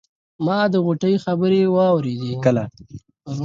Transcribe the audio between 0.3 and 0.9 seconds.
ما د